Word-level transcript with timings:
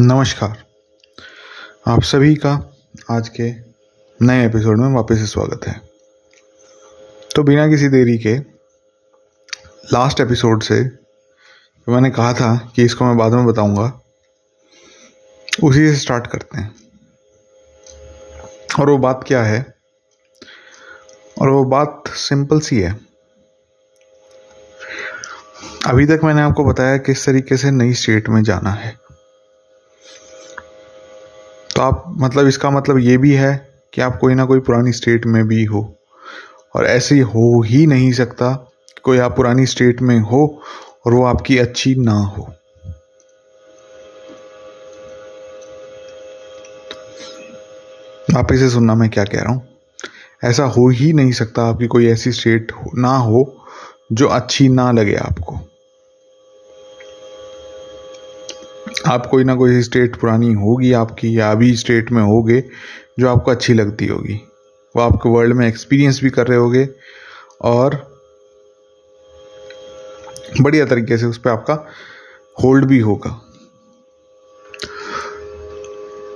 नमस्कार। 0.00 0.64
आप 1.86 2.02
सभी 2.02 2.34
का 2.34 2.76
आज 3.10 3.28
के 3.28 3.52
नए 4.26 4.46
एपिसोड 4.46 4.78
में 4.78 4.88
वापस 4.88 5.18
से 5.18 5.26
स्वागत 5.26 5.60
है। 5.66 5.80
तो 7.36 7.42
बिना 7.42 7.68
किसी 7.68 7.88
देरी 7.88 8.18
के 8.18 8.36
लास्ट 9.92 10.20
एपिसोड 10.20 10.62
से 10.62 10.80
मैंने 11.88 12.10
कहा 12.10 12.32
था 12.32 12.72
कि 12.76 12.82
इसको 12.82 13.04
मैं 13.04 13.16
बाद 13.16 13.32
में 13.32 13.46
बताऊँगा, 13.46 14.00
उसी 15.62 15.88
से 15.88 15.96
स्टार्ट 15.96 16.26
करते 16.26 16.58
हैं। 16.58 16.74
और 18.80 18.90
वो 18.90 18.98
बात 18.98 19.24
क्या 19.26 19.42
है? 19.42 19.74
और 21.40 21.48
वो 21.48 21.64
बात 21.64 22.04
सिंपल 22.08 22.60
सी 22.60 22.80
है। 22.80 23.00
अभी 25.86 26.06
तक 26.06 26.20
मैंने 26.24 26.42
आपको 26.42 26.64
बताया 26.64 26.96
किस 26.96 27.26
तरीके 27.26 27.56
से 27.56 27.70
नई 27.70 27.92
स्टेट 27.92 28.28
में 28.28 28.42
जाना 28.42 28.70
है। 28.70 29.05
तो 31.76 31.82
आप 31.82 32.04
मतलब 32.08 32.46
इसका 32.46 32.70
मतलब 32.70 32.98
ये 32.98 33.16
भी 33.18 33.32
है 33.32 33.68
कि 33.94 34.00
आप 34.00 34.18
कोई 34.18 34.34
ना 34.34 34.44
कोई 34.44 34.60
पुरानी 34.60 34.92
स्टेट 34.92 35.26
में 35.26 35.48
भी 35.48 35.64
हो। 35.64 35.96
और 36.76 36.86
ऐसे 36.86 37.20
हो 37.20 37.62
ही 37.62 37.86
नहीं 37.86 38.12
सकता 38.12 38.72
कोई 39.02 39.18
आप 39.18 39.36
पुरानी 39.36 39.66
स्टेट 39.66 40.02
में 40.02 40.20
हो 40.20 40.62
और 41.06 41.14
वो 41.14 41.24
आपकी 41.24 41.58
अच्छी 41.58 41.94
ना 41.94 42.12
हो। 42.12 42.42
आप 48.36 48.52
इसे 48.52 48.70
सुनना 48.70 48.94
मैं 48.94 49.10
क्या 49.10 49.24
कह 49.24 49.40
रहा 49.40 49.52
हूँ। 49.52 49.68
ऐसा 50.44 50.64
हो 50.64 50.88
ही 50.88 51.12
नहीं 51.12 51.32
सकता 51.32 51.62
आपकी 51.62 51.86
कोई 51.86 52.06
ऐसी 52.06 52.32
स्टेट 52.32 52.72
ना 52.94 53.16
हो 53.16 53.64
जो 54.12 54.26
अच्छी 54.26 54.68
ना 54.68 54.90
लगे 54.92 55.14
आपको। 55.14 55.60
आप 59.06 59.26
कोई 59.26 59.44
ना 59.44 59.54
कोई 59.54 59.82
स्टेट 59.82 60.16
पुरानी 60.16 60.52
होगी 60.52 60.92
आपकी 60.92 61.38
या 61.38 61.50
अभी 61.50 61.76
स्टेट 61.76 62.12
में 62.12 62.22
होगे, 62.22 62.64
जो 63.18 63.28
आपको 63.28 63.50
अच्छी 63.50 63.74
लगती 63.74 64.06
होगी। 64.06 64.40
वो 64.96 65.02
आपके 65.02 65.28
वर्ल्ड 65.28 65.54
में 65.54 65.68
एक्सपीरियंस 65.68 66.20
भी 66.22 66.30
कर 66.30 66.46
रहे 66.46 66.58
होगे 66.58 66.88
और 67.62 68.16
बढ़िया 70.60 70.86
तरीके 70.86 71.18
से 71.18 71.26
उस 71.26 71.38
पर 71.38 71.50
आपका 71.50 71.86
होल्ड 72.64 72.84
भी 72.84 72.98
होगा। 72.98 73.30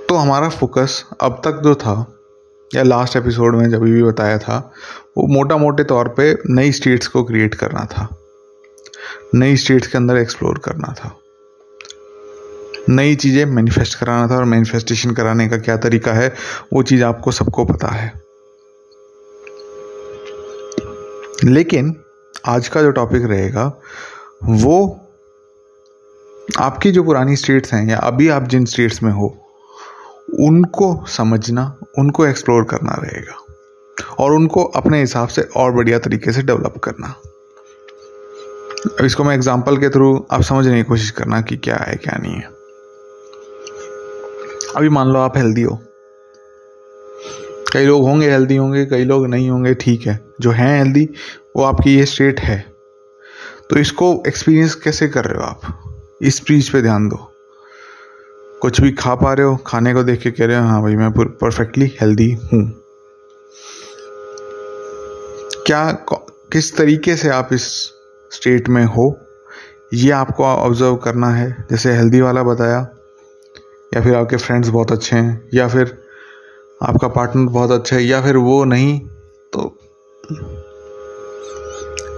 तो 0.09 0.15
हमारा 0.15 0.49
फोकस 0.49 1.05
अब 1.21 1.41
तक 1.45 1.51
जो 1.51 1.75
था, 1.75 2.17
या 2.75 2.83
लास्ट 2.83 3.15
एपिसोड 3.15 3.55
में 3.55 3.69
जब 3.69 3.81
भी 3.81 4.03
बताया 4.03 4.37
था, 4.37 4.71
वो 5.17 5.27
मोटा 5.27 5.57
मोटे 5.57 5.83
तौर 5.83 6.07
पे 6.07 6.37
नई 6.49 6.71
स्टेट्स 6.71 7.07
को 7.07 7.23
क्रिएट 7.23 7.55
करना 7.55 7.85
था। 7.85 8.17
नई 9.35 9.57
स्टेट्स 9.57 9.87
के 9.87 9.97
अंदर 9.97 10.17
एक्सप्लोर 10.17 10.57
करना 10.57 10.93
था। 10.93 11.17
नई 12.89 13.15
चीज़ें 13.15 13.45
मैनिफेस्ट 13.45 13.99
कराना 13.99 14.27
था 14.27 14.37
और 14.37 14.43
मैनिफेस्टेशन 14.43 15.11
कराने 15.11 15.49
का 15.49 15.57
क्या 15.57 15.77
तरीका 15.77 16.13
है, 16.13 16.35
वो 16.73 16.83
चीज़ 16.83 17.03
आपको 17.03 17.31
सबको 17.31 17.65
पता 17.65 17.87
है। 17.87 18.21
लेकिन 21.43 21.95
आज 22.45 22.67
का 22.67 22.81
जो 22.81 22.91
टॉपिक 22.91 23.25
रहेगा, 23.25 23.81
वो 24.43 24.99
आपकी 26.59 26.91
जो 26.91 27.03
पुरानी 27.03 27.35
स्टेट्स 27.35 27.73
हैं 27.73 27.89
या 27.89 27.97
अभी 27.97 28.29
आप 28.29 28.43
जिन 28.43 28.65
स्टेट्स 28.65 29.03
में 29.03 29.11
हो, 29.11 29.37
उनको 30.39 31.05
समझना, 31.05 31.77
उनको 31.99 32.25
एक्सप्लोर 32.25 32.63
करना 32.63 32.93
रहेगा 33.03 33.45
और 34.19 34.31
उनको 34.31 34.63
अपने 34.63 34.99
हिसाब 34.99 35.27
से 35.27 35.41
और 35.41 35.71
बढ़िया 35.71 35.99
तरीके 35.99 36.31
से 36.31 36.41
डेवलप 36.41 36.77
करना। 36.77 37.15
अब 38.99 39.05
इसको 39.05 39.23
मैं 39.23 39.35
एग्जांपल 39.35 39.77
के 39.77 39.89
थ्रू 39.89 40.27
आप 40.31 40.41
समझने 40.41 40.77
की 40.77 40.83
कोशिश 40.83 41.11
करना 41.11 41.41
कि 41.41 41.57
क्या 41.57 41.75
है, 41.75 41.95
क्या 41.95 42.17
नहीं 42.21 42.35
है। 42.35 42.60
अभी 44.75 44.89
मान 44.89 45.07
लो 45.07 45.19
आप 45.19 45.37
हेल्दी 45.37 45.61
हो। 45.61 45.79
कई 47.73 47.85
लोग 47.85 48.03
होंगे 48.03 48.29
हेल्दी 48.31 48.55
होंगे, 48.55 48.85
कई 48.85 49.03
लोग 49.03 49.27
नहीं 49.27 49.49
होंगे, 49.49 49.73
ठीक 49.73 50.07
है। 50.07 50.19
जो 50.41 50.51
हैं 50.51 50.77
हेल्दी 50.79 51.09
वो 51.55 51.63
आपकी 51.63 51.95
ये 51.95 52.05
स्टेट 52.05 52.39
है। 52.39 52.73
तो 53.69 53.79
इसको 53.79 54.23
एक्सपीरियंस 54.27 54.75
कैसे 54.75 55.07
कर 55.07 55.25
रहे 55.25 55.37
हो 55.37 55.43
आप? 55.43 56.17
इस 56.21 56.41
चीज़ 56.45 56.71
पे 56.71 56.81
ध्यान 56.81 57.07
दो। 57.09 57.17
कुछ 58.61 58.81
भी 58.81 58.91
खा 58.91 59.15
पा 59.15 59.33
रहे 59.33 59.45
हो, 59.45 59.55
खाने 59.55 59.93
को 59.93 60.03
देख 60.03 60.21
के 60.21 60.31
कह 60.31 60.45
रहे 60.45 60.57
हो 60.57 60.63
हाँ 60.63 60.81
भाई, 60.81 60.95
मैं 60.95 61.11
परफेक्टली 61.11 61.85
हेल्दी 62.01 62.31
हूँ। 62.31 62.63
क्या 65.67 66.05
किस 66.51 66.77
तरीके 66.77 67.15
से 67.15 67.29
आप 67.29 67.49
इस 67.53 67.63
स्टेट 68.31 68.69
में 68.69 68.85
हो? 68.85 69.19
ये 69.93 70.11
आपको 70.11 70.43
ऑब्ज़र्व 70.43 70.95
करना 70.95 71.29
है। 71.29 71.65
जैसे 71.71 71.91
हेल्दी 71.91 72.21
वाला 72.21 72.43
बताया 72.43 72.89
या 73.91 74.01
फिर 74.01 74.15
आपके 74.15 74.37
फ्रेंड्स 74.37 74.69
बहुत 74.69 74.91
अच्छे 74.91 75.15
हैं, 75.15 75.49
या 75.53 75.67
फिर 75.67 75.97
आपका 76.81 77.07
पार्टनर 77.07 77.49
बहुत 77.51 77.71
अच्छा 77.71 77.95
है, 77.95 78.03
या 78.03 78.21
फिर 78.21 78.37
वो 78.37 78.63
नहीं 78.65 78.99
तो 79.53 79.67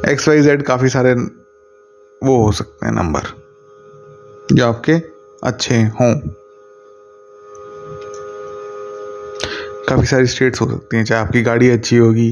एक्स 0.07 0.27
वाई 0.27 0.41
जेड 0.41 0.63
काफ़ी 0.63 0.89
सारे 0.89 1.13
वो 2.21 2.35
हो 2.43 2.51
सकते 2.51 2.85
हैं 2.85 2.93
नंबर 2.93 3.21
जो 4.53 4.67
आपके 4.67 4.93
अच्छे 5.43 5.75
हों। 5.75 6.13
काफ़ी 9.89 10.05
सारी 10.05 10.27
स्टेट्स 10.27 10.61
हो 10.61 10.69
सकती 10.69 10.97
हैं, 10.97 11.03
चाहे 11.05 11.21
आपकी 11.21 11.41
गाड़ी 11.41 11.69
अच्छी 11.69 11.97
होगी, 11.97 12.29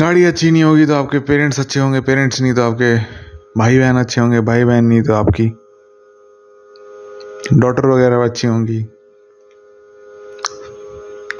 गाड़ी 0.00 0.24
अच्छी 0.24 0.50
नहीं 0.50 0.62
होगी 0.62 0.86
तो 0.86 0.94
आपके 0.94 1.18
पेरेंट्स 1.28 1.60
अच्छे 1.60 1.80
होंगे 1.80 2.00
पेरेंट्स 2.00 2.40
नहीं 2.40 2.54
तो 2.54 2.62
आपके 2.62 2.94
भाई 3.58 3.78
बहन 3.78 3.96
अच्छे 3.96 4.20
होंगे 4.20 4.40
भाई 4.42 4.64
बहन 4.64 4.84
नहीं 4.84 5.02
तो 5.02 5.14
आपकी 5.14 5.50
डॉटर 7.52 7.86
वगैरह 7.86 8.24
अच्छी 8.24 8.48
होंगी। 8.48 8.82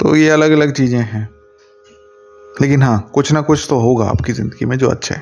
तो 0.01 0.17
ये 0.17 0.29
अलग 0.31 0.51
अलग 0.51 0.73
चीज़ें 0.73 0.99
हैं। 0.99 1.29
लेकिन 2.63 2.83
हाँ 2.83 3.11
कुछ 3.15 3.33
ना 3.33 3.41
कुछ 3.41 3.67
तो 3.69 3.79
होगा 3.79 4.05
आपकी 4.05 4.33
ज़िंदगी 4.33 4.65
में 4.65 4.79
जो 4.79 4.89
अच्छा 4.89 5.15
है। 5.15 5.21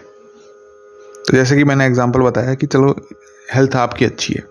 तो 1.27 1.33
जैसे 1.33 1.57
कि 1.57 1.65
मैंने 1.65 1.87
एग्ज़ाम्पल 1.87 2.21
बताया 2.21 2.55
कि 2.55 2.67
चलो 2.67 2.95
हेल्थ 3.55 3.77
आपकी 3.77 4.05
अच्छी 4.05 4.35
है। 4.35 4.49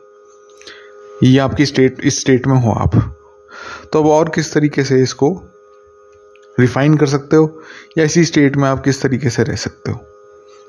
ये 1.23 1.40
आपकी 1.40 1.66
स्टेट 1.66 2.01
इस 2.03 2.19
स्टेट 2.19 2.47
में 2.47 2.56
हो 2.56 2.72
आप। 2.72 3.17
तो 3.94 4.00
अब 4.00 4.06
और 4.06 4.29
किस 4.29 4.53
तरीके 4.53 4.84
से 4.84 5.02
इसको 5.03 5.44
रिफाइन 6.59 6.97
कर 6.97 7.06
सकते 7.06 7.35
हो? 7.35 7.62
या 7.97 8.03
इसी 8.03 8.25
स्टेट 8.25 8.56
में 8.56 8.69
आप 8.69 8.84
किस 8.84 9.02
तरीके 9.02 9.29
से 9.29 9.44
रह 9.44 9.56
सकते 9.56 9.91
हो? 9.91 9.97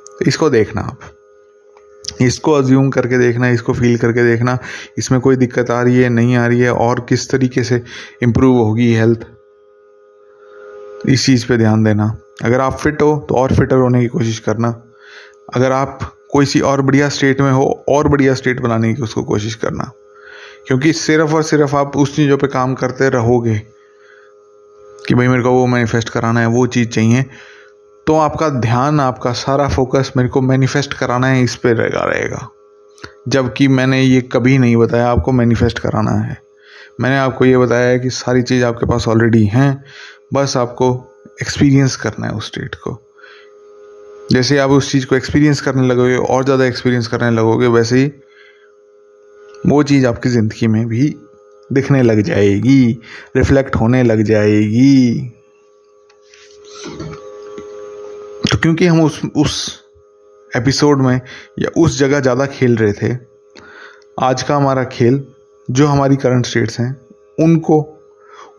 तो 0.08 0.24
इसको 0.26 0.50
देखना 0.50 0.80
आप। 0.80 1.15
इसको 2.20 2.52
अज्यूम 2.52 2.90
करके 2.90 3.18
देखना, 3.18 3.48
इसको 3.48 3.72
फील 3.72 3.96
करके 3.98 4.24
देखना, 4.24 4.58
इसमें 4.98 5.20
कोई 5.20 5.36
दिक्कत 5.36 5.70
आ 5.70 5.82
रही 5.82 6.02
है, 6.02 6.08
नहीं 6.08 6.36
आ 6.36 6.46
रही 6.46 6.60
है, 6.60 6.72
और 6.72 7.06
किस 7.08 7.30
तरीके 7.30 7.64
से 7.64 7.82
इम्प्रूव 8.22 8.58
होगी 8.58 8.92
हेल्थ 8.94 9.26
इस 11.08 11.26
चीज़ 11.26 11.46
पे 11.46 11.56
ध्यान 11.56 11.84
देना। 11.84 12.18
अगर 12.44 12.60
आप 12.60 12.78
फिट 12.78 13.02
हो 13.02 13.26
तो 13.28 13.34
और 13.34 13.54
फिटर 13.54 13.76
होने 13.76 14.00
की 14.00 14.06
कोशिश 14.06 14.38
करना। 14.38 14.68
अगर 15.54 15.72
आप 15.72 15.98
कोई 16.30 16.46
सी 16.46 16.60
और 16.60 16.82
बढ़िया 16.82 17.08
स्टेट 17.08 17.40
में 17.40 17.52
हो, 17.52 17.84
और 17.88 18.08
बढ़िया 18.08 18.34
स्टेट 18.34 18.60
बनाने 18.60 18.94
की 18.94 19.02
उसको 19.02 19.22
कोशिश 19.22 19.54
करना। 19.54 19.90
क्योंकि 20.66 20.92
सिर्फ़ 20.92 21.34
और 21.34 21.42
सिर्फ़ 21.42 21.76
आप 21.76 21.96
उस 21.96 22.16
चीज़ों 22.16 22.36
पे 22.36 22.46
काम 22.46 22.74
करते 22.74 23.08
रहोगे 23.08 23.58
कि 25.08 25.14
भाई 25.14 25.28
मेरे 25.28 25.42
को 25.42 25.50
वो 25.50 25.66
मैनिफेस्ट 25.66 26.08
कराना 26.08 26.40
है, 26.40 26.46
वो 26.46 26.66
चीज़ 26.66 26.88
चाहिए 26.88 27.24
तो 28.06 28.14
आपका 28.14 28.48
ध्यान, 28.48 29.00
आपका 29.00 29.32
सारा 29.32 29.68
फोकस 29.68 30.12
मेरे 30.16 30.28
को 30.28 30.40
मैनिफेस्ट 30.40 30.94
कराना 30.94 31.26
है, 31.26 31.42
इस 31.42 31.56
पर 31.56 31.74
रहेगा 31.76 32.04
रहेगा। 32.04 32.48
जबकि 33.28 33.68
मैंने 33.68 34.02
ये 34.02 34.20
कभी 34.20 34.58
नहीं 34.58 34.76
बताया, 34.76 35.08
आपको 35.08 35.32
मैनिफेस्ट 35.32 35.78
कराना 35.78 36.10
है। 36.10 36.38
मैंने 37.00 37.18
आपको 37.18 37.44
ये 37.44 37.58
बताया 37.58 37.88
है 37.88 37.98
कि 37.98 38.10
सारी 38.10 38.42
चीज़ 38.42 38.64
आपके 38.64 38.86
पास 38.86 39.08
ऑलरेडी 39.08 39.44
हैं, 39.44 39.84
बस 40.34 40.56
आपको 40.56 40.90
एक्सपीरियंस 41.42 41.96
करना 41.96 42.26
है 42.26 42.32
उस 42.32 42.46
स्टेट 42.46 42.74
को। 42.74 42.98
जैसे 44.32 44.58
आप 44.58 44.70
उस 44.70 44.92
चीज़ 44.92 45.06
को 45.06 45.16
एक्सपीरियंस 45.16 45.60
करने 45.60 45.86
लगोगे, 45.86 46.16
और 46.16 46.44
ज़्यादा 46.44 46.64
एक्सपीरियंस 46.64 47.06
करने 47.06 47.30
लगोगे, 47.30 47.66
वैसे 47.66 47.98
ही 47.98 48.12
वो 49.66 49.82
चीज़ 49.82 50.06
आपकी 50.06 50.28
ज़िंदगी 50.28 50.66
में 50.66 50.86
भी 50.86 51.16
दिखने 51.72 52.02
लग 52.02 52.20
जाएगी 52.20 53.00
रिफ्लेक्ट 53.36 53.76
होने 53.76 54.02
लग 54.02 54.22
जाएगी। 54.22 55.32
तो 58.56 58.60
क्योंकि 58.60 58.86
हम 58.86 59.00
उस 59.00 59.20
उस 59.36 59.84
एपिसोड 60.56 61.02
में 61.02 61.20
या 61.58 61.68
उस 61.76 61.98
जगह 61.98 62.20
ज़्यादा 62.20 62.46
खेल 62.46 62.76
रहे 62.76 62.92
थे, 62.92 63.16
आज 64.20 64.42
का 64.42 64.56
हमारा 64.56 64.84
खेल, 64.84 65.20
जो 65.70 65.86
हमारी 65.86 66.16
करंट 66.16 66.46
स्टेट्स 66.46 66.80
हैं, 66.80 66.96
उनको, 67.40 67.80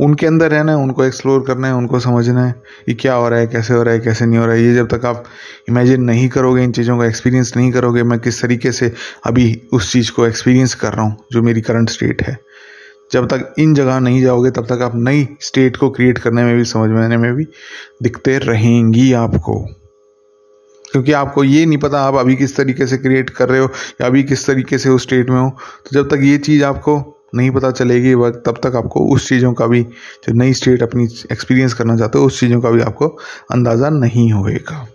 उनके 0.02 0.28
अंदर 0.28 0.52
रहना 0.52 0.72
है, 0.72 0.78
उनको 0.78 1.04
एक्सप्लोर 1.04 1.44
करना 1.48 1.68
है, 1.68 1.74
उनको 1.74 2.00
समझना 2.00 2.46
है 2.46 2.52
कि 2.86 2.94
क्या 2.94 3.14
हो 3.14 3.30
रहा 3.30 3.40
है, 3.40 3.48
कैसे 3.48 3.74
हो 3.74 3.84
रहा 3.84 3.94
है, 3.94 4.00
कैसे 4.00 4.26
नहीं 4.26 4.40
हो 4.40 4.46
रहा 4.46 4.56
है। 4.56 4.64
ये 4.64 4.76
जब 4.76 4.88
तक 4.88 5.06
आप 5.06 5.24
इमेजिन 5.70 6.04
नहीं 6.04 6.30
करोगे, 6.30 6.64
इन 6.64 6.72
चीज़ों 6.72 6.98
का 6.98 7.06
एक्सपीरियंस 7.06 7.54
नहीं 7.58 7.72
करोगे, 7.72 8.04
मैं 8.04 8.20
किस 8.20 8.42
तरीके 8.42 8.72
से 8.72 8.94
अभी 9.26 9.62
उस 9.74 9.92
चीज़ 9.92 10.12
को 10.12 10.28
एक्सपीरियंस 10.28 10.76
कर 10.76 10.94
रहा 10.94 11.06
हूँ, 11.06 11.18
जो 11.32 11.42
मेरी 11.42 11.62
करंट 11.62 11.90
स्टेट 11.90 12.22
है। 12.22 12.38
जब 13.12 13.28
तक 13.28 13.56
इन 13.60 13.74
जगह 13.74 14.00
नहीं 14.00 14.22
जाओगे, 14.22 14.52
तब 14.52 14.66
तक 14.66 14.82
आप 14.82 14.92
नई 14.96 15.28
स्टेट 15.42 15.78
को 15.78 15.90
क्रिएट 15.90 16.18
करने 16.18 16.44
में 16.44 16.56
भी, 16.58 16.64
समझ 16.64 16.90
में 16.90 17.04
आने 17.04 17.18
में 17.18 17.34
भी 17.34 17.48
दिखते 18.04 18.38
रहेंगी 18.38 19.14
आपको। 19.14 19.87
क्योंकि 20.98 21.12
आपको 21.12 21.44
ये 21.44 21.66
नहीं 21.66 21.78
पता 21.78 22.00
आप 22.02 22.16
अभी 22.16 22.36
किस 22.36 22.56
तरीके 22.58 22.86
से 22.88 22.98
क्रिएट 22.98 23.30
कर 23.30 23.50
रहे 23.50 23.60
हो 23.60 23.66
या 24.02 24.08
अभी 24.08 24.24
किस 24.24 24.46
तरीके 24.48 24.78
से 24.78 24.90
उस 24.90 25.02
स्टेट 25.02 25.30
में 25.30 25.40
हो। 25.40 25.50
तो 25.86 25.90
जब 25.94 26.08
तक 26.10 26.22
ये 26.24 26.38
चीज़ 26.38 26.64
आपको 26.64 26.96
नहीं 27.36 27.50
पता 27.52 27.70
चलेगी 27.72 28.14
वक्त 28.14 28.42
तब 28.46 28.60
तक 28.64 28.76
आपको 28.76 29.00
उस 29.06 29.28
चीज़ों 29.30 29.52
का 29.54 29.68
भी, 29.68 29.82
जो 29.84 30.34
नई 30.34 30.54
स्टेट 30.54 30.84
अपनी 30.84 31.04
एक्सपीरियंस 31.32 31.74
करना 31.74 31.96
चाहते 31.98 32.20
हो, 32.20 32.26
उस 32.26 32.40
चीज़ों 32.40 32.62
का 32.62 32.70
भी 32.70 32.82
आपको 32.82 33.08
अंदाज़ा 33.52 33.90
नहीं 33.90 34.32
होएगा। 34.32 34.88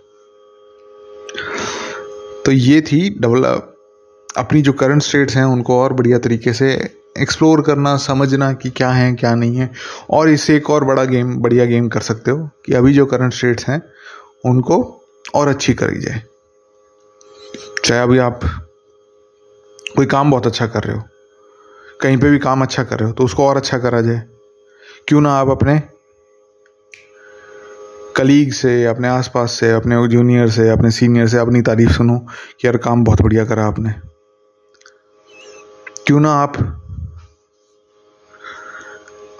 तो 2.45 2.51
ये 2.51 2.81
थी 2.81 3.09
डबल 3.19 3.43
अपनी 4.37 4.61
जो 4.61 4.73
करंट 4.73 5.01
स्टेट्स 5.01 5.35
हैं, 5.35 5.43
उनको 5.43 5.79
और 5.79 5.93
बढ़िया 5.93 6.17
तरीके 6.17 6.53
से 6.53 6.73
एक्सप्लोर 7.19 7.61
करना, 7.61 7.95
समझना 7.97 8.51
कि 8.53 8.69
क्या 8.69 8.89
है, 8.89 9.13
क्या 9.13 9.33
नहीं 9.35 9.55
है। 9.55 9.69
और 10.09 10.29
इससे 10.29 10.55
एक 10.55 10.69
और 10.69 10.83
बड़ा 10.83 11.03
गेम 11.03 11.35
बढ़िया 11.37 11.65
गेम 11.65 11.87
कर 11.87 12.01
सकते 12.01 12.31
हो 12.31 12.49
कि 12.65 12.73
अभी 12.73 12.93
जो 12.93 13.05
करंट 13.05 13.33
स्टेट्स 13.33 13.67
हैं, 13.69 13.81
उनको 14.45 14.99
और 15.25 15.47
अच्छी 15.47 15.73
करी 15.73 15.99
जाए। 15.99 16.21
चाहे 17.85 18.01
अभी 18.01 18.17
आप 18.19 18.39
कोई 19.95 20.05
काम 20.05 20.31
बहुत 20.31 20.47
अच्छा 20.47 20.67
कर 20.67 20.83
रहे 20.83 20.95
हो, 20.97 21.03
कहीं 22.01 22.17
पे 22.17 22.29
भी 22.29 22.39
काम 22.39 22.61
अच्छा 22.61 22.83
कर 22.83 22.99
रहे 22.99 23.07
हो 23.09 23.13
तो 23.13 23.23
उसको 23.23 23.47
और 23.47 23.57
अच्छा 23.57 23.77
करा 23.77 24.01
जाए। 24.01 24.21
क्यों 25.07 25.21
ना 25.21 25.33
आप 25.33 25.49
अपने 25.49 25.81
कलीग 28.15 28.51
से, 28.53 28.85
अपने 28.85 29.07
आसपास 29.07 29.51
से, 29.51 29.71
अपने 29.71 30.07
जूनियर 30.07 30.49
से, 30.49 30.69
अपने 30.69 30.91
सीनियर 30.91 31.27
से 31.27 31.37
अपनी 31.37 31.61
तारीफ़ 31.61 31.91
सुनो 31.91 32.17
कि 32.59 32.67
यार 32.67 32.77
काम 32.77 33.03
बहुत 33.03 33.21
बढ़िया 33.21 33.45
करा 33.45 33.65
आपने। 33.65 33.93
क्यों 36.07 36.19
ना 36.19 36.33
आप 36.33 36.57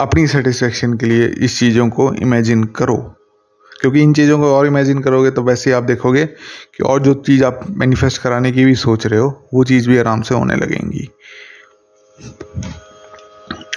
अपनी 0.02 0.28
सेटिस्फेक्शन 0.28 0.94
के 0.94 1.06
लिए 1.06 1.26
इस 1.40 1.60
चीज़ों 1.60 1.90
को 1.90 2.14
इमेजिन 2.14 2.64
करो। 2.76 2.98
क्योंकि 3.81 4.02
इन 4.02 4.14
चीज़ों 4.14 4.40
को 4.40 4.56
और 4.56 4.68
इमेजिन 4.68 5.00
करोगे 5.00 5.31
तो 5.31 5.44
वैसे 5.44 5.70
ही 5.70 5.75
आप 5.75 5.84
देखोगे 5.84 6.25
कि 6.25 6.84
और 6.84 7.02
जो 7.02 7.14
चीज़ 7.14 7.44
आप 7.44 7.60
मैनिफेस्ट 7.70 8.22
कराने 8.22 8.52
की 8.52 8.66
भी 8.66 8.75
सोच 8.75 9.08
रहे 9.08 9.20
हो, 9.20 9.48
वो 9.54 9.64
चीज़ 9.64 9.90
भी 9.90 9.98
आराम 9.98 10.22
से 10.22 10.36
होने 10.36 10.56
लगेंगी। 10.56 11.10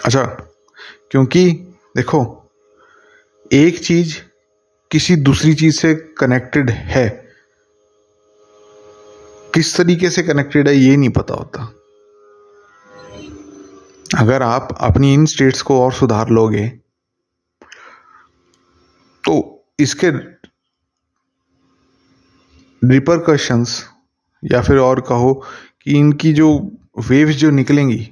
अच्छा 0.05 0.25
क्योंकि 1.11 1.51
देखो, 1.97 2.51
एक 3.53 3.85
चीज़ 3.85 4.17
किसी 4.91 5.17
दूसरी 5.17 5.55
चीज़ 5.55 5.77
से 5.77 5.95
कनेक्टेड 5.95 6.71
है। 6.71 7.09
किस 9.55 9.77
तरीके 9.77 10.11
से 10.11 10.23
कनेक्टेड 10.23 10.69
है, 10.69 10.77
ये 10.77 10.97
नहीं 10.97 11.11
पता 11.11 11.35
होता। 11.35 11.73
अगर 14.19 14.43
आप 14.43 14.79
अपनी 14.81 15.15
इन 15.15 15.27
स्टेट्स 15.27 15.63
को 15.63 15.81
और 15.83 15.93
सुधार 15.93 16.29
लोगे 16.29 16.69
तो 19.25 19.56
इसके 19.79 20.11
रिपरकशंस 22.83 23.83
या 24.43 24.61
फिर 24.63 24.79
और 24.79 25.01
कहो 25.01 25.33
कि 25.83 25.99
इनकी 25.99 26.33
जो 26.33 26.49
वेव्स 27.09 27.37
जो 27.37 27.51
निकलेंगी 27.51 28.11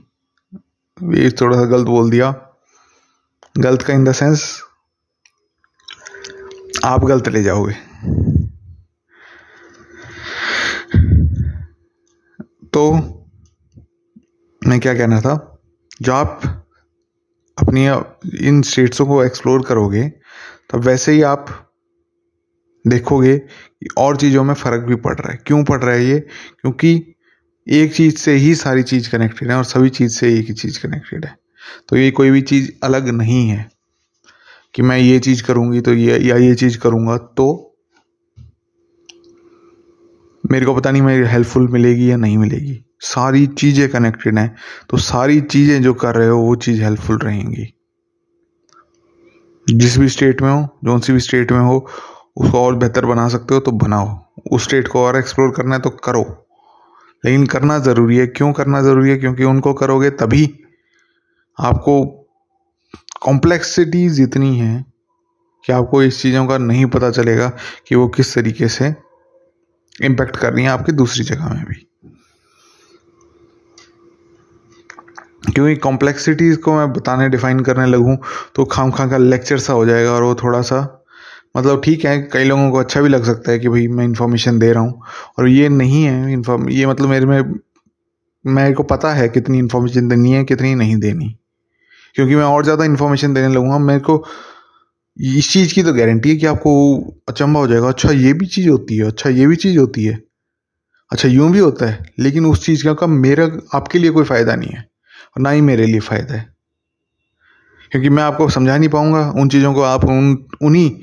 वेव्स 1.03 1.41
थोड़ा 1.41 1.57
सा 1.57 1.65
गलत 1.65 1.87
बोल 1.87 2.11
दिया, 2.11 2.31
गलत 3.59 3.83
का 3.83 3.95
इन 3.95 4.05
द 4.05 4.13
सेंस 4.13 4.63
आप 6.85 7.05
गलत 7.05 7.29
ले 7.29 7.43
जाओगे। 7.43 7.75
तो 12.73 12.93
मैं 14.63 14.81
क्या 14.81 14.95
कहना 14.95 15.21
था 15.21 15.35
जो 16.03 16.13
आप 16.13 16.41
अपनी, 17.59 17.87
इन 18.49 18.63
स्टेट्सों 18.63 19.07
को 19.07 19.23
एक्सप्लोर 19.25 19.65
करोगे 19.67 20.03
तब 20.75 20.81
वैसे 20.81 21.13
ही 21.13 21.21
आप 21.23 21.47
देखोगे 22.85 23.37
कि 23.39 23.89
और 23.99 24.17
चीज़ों 24.17 24.43
में 24.45 24.55
फ़र्क 24.55 24.83
भी 24.83 24.95
पड़ 24.95 25.15
रहा 25.15 25.33
है। 25.33 25.39
क्यों 25.47 25.63
पड़ 25.65 25.79
रहा 25.81 25.95
है 25.95 26.05
ये? 26.05 26.19
क्योंकि 26.61 27.15
एक 27.67 27.95
चीज़ 27.95 28.17
से 28.17 28.33
ही 28.33 28.55
सारी 28.55 28.83
चीज़ 28.83 29.11
कनेक्टेड 29.11 29.51
है 29.51 29.57
और 29.57 29.65
सभी 29.65 29.89
चीज़ 29.89 30.13
से 30.13 30.33
एक 30.39 30.49
ही 30.49 30.55
चीज़ 30.55 30.81
कनेक्टेड 30.83 31.25
है। 31.25 31.37
तो 31.89 31.97
ये 31.97 32.11
कोई 32.11 32.31
भी 32.31 32.43
चीज़ 32.43 32.71
अलग 32.83 33.09
नहीं 33.09 33.49
है 33.49 33.69
कि 34.75 34.83
मैं 34.83 34.99
ये 34.99 35.19
चीज़ 35.19 35.43
करूँगी 35.43 35.81
तो 35.81 35.95
ये, 35.95 36.19
या 36.19 36.37
ये 36.37 36.55
चीज़ 36.55 36.79
करूँगा 36.79 37.17
तो 37.17 37.77
मेरे 40.45 40.67
को 40.67 40.75
पता 40.75 40.91
नहीं 40.91 41.03
मेरी 41.03 41.27
हेल्पफुल 41.27 41.69
मिलेगी 41.69 42.11
या 42.11 42.17
नहीं 42.17 42.39
मिलेगी। 42.39 42.85
सारी 43.03 43.47
चीज़ें 43.47 43.89
कनेक्टेड 43.89 44.39
हैं 44.39 44.55
तो 44.91 44.97
सारी 44.97 45.41
चीज़ें 45.41 45.83
जो 45.83 45.95
कर 45.95 46.15
रहे 46.15 46.29
हो 46.29 46.39
वो 46.39 46.55
चीज़ 46.57 46.83
हेल्पफुल 46.83 47.19
रहेंगी। 47.19 47.74
जिस 49.71 49.99
भी 49.99 50.09
स्टेट 50.09 50.43
में 50.43 50.53
हो, 50.53 50.69
जो 50.85 50.99
सी 50.99 51.13
भी 51.13 51.21
स्टेट 51.21 51.53
में 51.53 51.61
हो, 51.61 51.89
उसको 52.37 52.67
और 52.67 52.75
बेहतर 52.75 53.07
बना 53.07 53.29
सकते 53.29 53.55
हो 53.55 53.61
तो 53.61 53.71
बनाओ। 53.73 54.27
उस 54.53 54.65
स्टेट 54.65 54.89
को 54.89 55.05
और 55.05 55.17
एक्सप्लोर 55.17 55.51
करना 55.51 55.75
है 55.75 55.81
तो 55.81 55.91
करो। 55.91 56.47
लेकिन 57.25 57.47
करना 57.47 57.79
ज़रूरी 57.79 58.17
है। 58.17 58.27
क्यों 58.27 58.53
करना 58.53 58.83
ज़रूरी 58.83 59.11
है? 59.11 59.17
क्योंकि 59.17 59.45
उनको 59.45 59.75
करोगे 59.75 60.11
तभी 60.11 60.61
आपको 61.61 62.05
कॉम्प्लेक्सिटीज 63.23 64.21
इतनी 64.21 64.59
है 64.59 64.85
कि 65.67 65.73
आपको 65.73 66.03
इस 66.03 66.23
चीज़ों 66.23 66.47
का 66.47 66.59
नहीं 66.59 66.87
पता 66.87 67.11
चलेगा 67.11 67.53
कि 67.89 67.95
वो 67.95 68.09
किस 68.09 68.35
तरीके 68.35 68.69
से 68.69 68.95
इम्पेक्ट 70.03 70.37
कर 70.37 70.53
रही 70.53 70.65
हैं 70.65 70.71
आपकी 70.71 70.93
दूसरी 70.93 71.25
जगह 71.25 71.49
में 71.49 71.65
भी। 71.65 71.94
क्योंकि 75.45 75.77
कॉम्प्लेक्सिटीज़ 75.77 76.59
को 76.59 76.75
मैं 76.75 76.93
बताने 76.93 77.29
डिफाइन 77.29 77.61
करने 77.61 77.87
लगूँ 77.87 78.17
तो 78.57 78.65
खाम 78.65 78.91
खां 78.91 79.09
का 79.11 79.17
लेक्चर 79.19 79.59
सा 79.59 79.73
हो 79.73 79.85
जाएगा 79.87 80.13
और 80.13 80.23
वो 80.23 80.35
थोड़ा 80.35 80.61
सा 80.63 80.81
मतलब 81.57 81.81
ठीक 81.85 82.05
है, 82.05 82.21
कई 82.23 82.45
लोगों 82.45 82.71
को 82.71 82.79
अच्छा 82.79 83.01
भी 83.01 83.09
लग 83.09 83.25
सकता 83.25 83.53
है 83.53 83.59
कि 83.59 83.69
भाई 83.69 83.87
मैं 83.89 84.05
इन्फॉर्मेशन 84.05 84.59
दे 84.59 84.73
रहा 84.73 84.83
हूँ, 84.83 85.01
और 85.39 85.49
ये 85.49 85.69
नहीं 85.69 86.03
है 86.05 86.33
इन्फॉर्म 86.33 86.69
ये 86.71 86.87
मतलब 86.87 87.09
मेरे 87.09 87.27
में, 87.27 87.55
मेरे 88.45 88.73
को 88.75 88.83
पता 88.85 89.13
है 89.15 89.29
कितनी 89.29 89.59
इन्फॉर्मेशन 89.59 90.09
देनी 90.09 90.33
है, 90.33 90.43
कितनी 90.45 90.75
नहीं 90.75 90.97
देनी। 90.97 91.29
क्योंकि 92.17 92.35
मैं 92.37 92.45
और 92.45 92.65
ज़्यादा 92.65 92.85
इन्फॉर्मेशन 92.85 93.35
देने 93.35 93.49
लगूँगा, 93.55 93.79
मेरे 93.81 94.01
को 94.01 94.25
इस 95.17 95.53
चीज़ 95.53 95.75
की 95.75 95.83
तो 95.83 95.93
गारंटी 95.95 96.31
है 96.31 96.37
कि 96.37 96.47
आपको 96.47 96.73
अचंबा 97.29 97.61
हो 97.61 97.67
जाएगा 97.67 97.89
अच्छा 97.89 98.11
ये 98.11 98.33
भी 98.33 98.47
चीज़ 98.47 98.69
होती 98.69 98.97
है 98.97 99.07
अच्छा 99.07 99.31
ये 99.31 99.47
भी 99.47 99.57
चीज़ 99.57 99.79
होती 99.79 100.05
है 100.05 100.19
अच्छा 101.13 101.29
यूँ 101.29 101.51
भी 101.53 101.59
होता 101.59 101.87
है, 101.87 102.03
लेकिन 102.19 102.47
उस 102.47 102.65
चीज़ 102.67 102.87
का 102.89 103.07
मेरा, 103.07 103.49
आपके 103.75 103.99
लिए 103.99 104.11
कोई 104.11 104.25
फ़ायदा 104.25 104.55
नहीं 104.57 104.71
है। 104.71 104.85
और 105.37 105.43
ना 105.43 105.51
ही 105.51 105.61
मेरे 105.61 105.87
लिए 105.87 106.01
फ़ायदा 106.01 106.35
है। 106.35 106.55
क्योंकि 107.93 108.09
मैं 108.09 108.23
आपको 108.23 108.49
समझा 108.49 108.77
नहीं 108.77 108.89
पाऊँगा, 108.89 109.31
उन 109.31 109.49
चीज़ों 109.49 109.75
को 109.75 109.83
आप 109.83 110.05
उन, 110.05 110.47
उन्हीं 110.63 111.01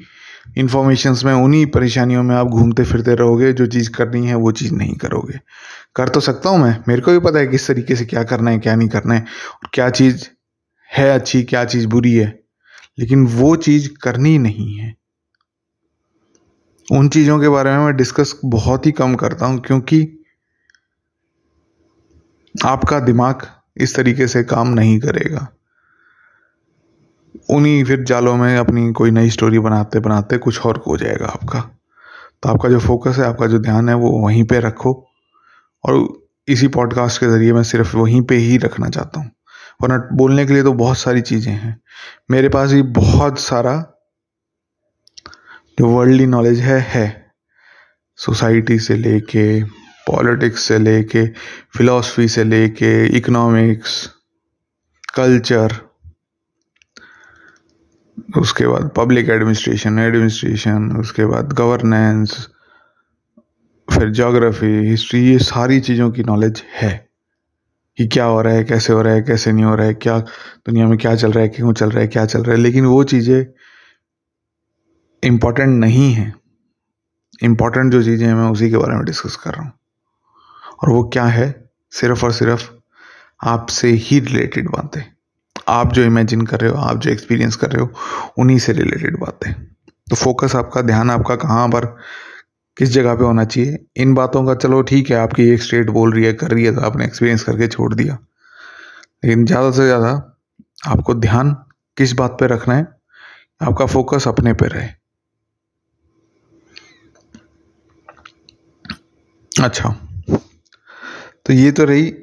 इन्फॉर्मेशंस 0.58 1.24
में, 1.26 1.34
उन्हीं 1.34 1.66
परेशानियों 1.66 2.24
में 2.24 2.36
आप 2.36 2.48
घूमते 2.48 2.84
फिरते 2.84 3.16
रहोगे, 3.16 3.54
जो 3.54 3.66
चीज़ 3.66 3.90
करनी 3.90 4.28
है, 4.28 4.36
वो 4.36 4.52
चीज़ 4.52 4.74
नहीं 4.74 4.96
करोगे। 4.96 5.40
कर 5.96 6.10
तो 6.10 6.20
सकता 6.20 6.50
हूँ 6.50 6.60
मैं, 6.60 6.84
मेरे 6.88 7.02
को 7.02 7.12
भी 7.12 7.20
पता 7.20 7.40
है 7.40 7.48
किस 7.48 7.68
तरीके 7.68 7.96
से 7.96 8.06
क्या 8.06 8.24
करना 8.24 8.52
है, 8.52 8.60
क्या 8.60 8.76
नहीं 8.76 8.90
करना 8.90 9.14
है, 9.14 9.22
और 9.54 9.70
क्या 9.74 9.90
चीज़ 9.90 10.28
है 10.98 11.10
अच्छी, 11.10 11.44
क्या 11.44 11.66
चीज़ 11.66 11.88
बुरी 11.88 12.16
है, 12.16 12.40
लेकिन 13.00 13.28
वो 13.28 13.56
चीज़ 13.56 13.90
करनी 14.04 14.38
नहीं 14.38 14.78
है। 14.78 14.96
उन 16.92 17.10
चीज़ों 17.10 17.40
के 17.40 17.50
बारे 17.50 17.72
में 17.72 17.86
मैं 17.86 17.96
डिस्कस 17.96 18.40
बहुत 18.46 18.86
ही 18.86 18.92
कम 18.92 19.16
करता 19.16 19.46
हूँ, 19.46 19.60
क्योंकि 19.60 20.26
आपका 22.66 23.00
दिमाग 23.00 23.61
इस 23.78 23.96
तरीके 23.96 24.28
से 24.28 24.44
काम 24.44 24.68
नहीं 24.68 25.00
करेगा। 25.00 25.48
उन्हीं 27.50 27.84
फिर 27.84 28.04
जालों 28.04 28.38
में 28.38 28.58
अपनी 28.58 28.92
कोई 28.92 29.12
नई 29.12 29.30
स्टोरी 29.30 29.60
बनाते 29.60 30.00
बनाते 30.00 30.38
कुछ 30.38 30.66
और 30.66 30.84
हो 30.88 30.98
जाएगा 30.98 31.26
आपका। 31.26 31.60
तो 32.44 32.50
आपका 32.50 32.70
जो 32.70 32.80
फोकस 32.80 33.18
है, 33.18 33.26
आपका 33.26 33.48
जो 33.48 33.60
ध्यान 33.60 33.90
है, 33.90 33.96
वो 33.96 34.12
वहीं 34.12 34.44
पे 34.44 34.60
रखो। 34.60 35.08
और 35.86 36.22
इसी 36.48 36.68
पॉडकास्ट 36.68 37.20
के 37.20 37.28
ज़रिए 37.28 37.54
मैं 37.54 37.64
सिर्फ़ 37.64 37.98
वहीं 37.98 38.22
पे 38.22 38.36
ही 38.36 38.58
रखना 38.58 38.90
चाहता 38.90 39.20
हूँ। 39.20 39.32
वरना 39.82 40.10
बोलने 40.14 40.46
के 40.46 40.54
लिए 40.54 40.64
तो 40.64 40.74
बहुत 40.74 40.98
सारी 40.98 41.22
चीज़ें 41.22 41.54
हैं। 41.54 41.82
मेरे 42.32 42.50
पास 42.50 42.72
भी 42.72 42.82
बहुत 42.82 43.40
सारा 43.40 43.94
जो 45.80 45.88
वर्ल्डली 45.88 46.26
नॉलेज 46.26 46.60
है 46.60 46.80
है। 46.80 47.32
सोसाइटी 48.16 48.80
से 48.80 48.96
लेके 48.96 49.81
पॉलिटिक्स 50.08 50.62
से 50.62 50.78
लेके, 50.80 51.26
फिलॉसफी 51.78 52.28
से 52.28 52.44
लेके, 52.44 53.06
इकोनॉमिक्स, 53.18 54.06
कल्चर, 55.16 55.76
उसके 58.38 58.68
बाद 58.68 58.92
पब्लिक 58.98 59.30
एडमिनिस्ट्रेशन 59.30 60.00
एडमिनिस्ट्रेशन, 60.00 60.98
उसके 61.00 61.26
बाद 61.26 61.54
गवर्नेंस, 61.54 62.48
फिर 63.94 64.10
जोग्राफी 64.10 64.74
हिस्ट्री, 64.90 65.22
ये 65.32 65.40
सारी 65.40 65.80
चीज़ों 65.80 66.12
की 66.12 66.24
नॉलेज 66.24 66.64
है 66.74 67.10
कि 67.98 68.08
क्या 68.08 68.26
हो 68.26 68.42
रहा 68.42 68.54
है, 68.54 68.64
कैसे 68.64 68.94
हो 68.94 69.02
रहा 69.02 69.14
है, 69.14 69.22
कैसे 69.22 69.52
नहीं 69.52 69.66
हो 69.66 69.76
रहा 69.76 69.88
है, 69.88 69.94
क्या 69.94 70.20
दुनिया 70.20 70.88
में 70.88 70.98
क्या 70.98 71.16
चल 71.16 71.32
रहा 71.32 71.44
है, 71.44 71.50
क्यों 71.50 71.74
चल 71.74 71.90
रहा 71.90 72.02
है, 72.02 72.08
क्या 72.08 72.26
चल 72.26 72.44
रहा 72.44 72.56
है, 72.56 72.62
लेकिन 72.62 72.86
वो 72.86 73.04
चीज़ें 73.04 73.46
इंपॉर्टेंट 75.24 75.80
नहीं 75.80 76.12
है। 76.14 76.34
इंपॉर्टेंट 77.44 77.92
जो 77.92 78.04
चीज़ें 78.04 78.28
हैं, 78.28 78.34
मैं 78.36 78.50
उसी 78.50 78.70
के 78.70 78.78
बारे 78.78 78.96
में 78.96 79.06
डिस्कस 79.06 79.36
कर 79.36 79.52
रहा 79.52 79.64
हूँ। 79.64 79.72
और 80.82 80.90
वो 80.90 81.04
क्या 81.04 81.26
है? 81.26 81.70
सिर्फ़ 81.92 82.26
और 82.26 82.32
सिर्फ़ 82.32 82.70
आपसे 83.46 83.90
ही 83.90 84.20
रिलेटेड 84.20 84.70
बातें। 84.70 85.02
आप 85.68 85.94
जो 85.94 86.04
इमेजिन 86.04 86.42
कर 86.42 86.60
रहे 86.60 86.72
हो, 86.72 86.78
आप 86.78 86.98
जो 86.98 87.12
एक्सपीरियंस 87.12 87.56
कर 87.56 87.72
रहे 87.72 87.82
हो, 87.82 87.92
उन्हीं 88.40 88.60
से 88.60 88.74
रिलेटेड 88.74 89.20
बातें। 89.20 89.54
तो 89.54 90.16
फोकस 90.16 90.56
आपका, 90.56 90.82
ध्यान 90.82 91.12
आपका 91.12 91.36
कहाँ 91.36 91.68
पर, 91.70 91.86
किस 92.78 92.90
जगह 92.90 93.16
पे 93.16 93.24
होना 93.24 93.44
चाहिए? 93.46 93.78
इन 93.98 94.14
बातों 94.14 94.46
का, 94.46 94.56
चलो 94.56 94.82
ठीक 94.82 95.10
है, 95.10 95.18
आपकी 95.18 95.50
एक 95.50 95.62
स्टेट 95.64 95.90
बोल 95.90 96.14
रही 96.14 96.26
है, 96.26 96.34
कर 96.34 96.52
रही 96.52 96.66
है 96.66 96.76
तो 96.76 96.82
आपने 96.82 97.06
एक्सपीरियंस 97.06 97.44
करके 97.44 97.68
छोड़ 97.68 97.94
दिया। 97.94 98.18
लेकिन 99.26 99.46
ज़्यादा 99.46 99.72
से 99.72 99.86
ज़्यादा 99.86 100.12
आपको 100.88 101.14
ध्यान 101.14 101.52
किस 101.98 102.14
बात 102.14 102.38
पे 102.40 102.48
रखना 102.48 102.76
है? 102.76 102.88
आपका 103.62 103.86
फोकस 103.86 104.28
अपने 104.28 104.54
पे 104.54 104.68
रहे। 104.68 104.90
अच्छा। 109.52 110.11
तो 111.46 111.54
ये 111.54 111.72
तो 111.72 111.84
रही 111.84 112.14